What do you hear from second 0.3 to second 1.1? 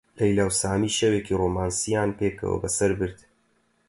و سامی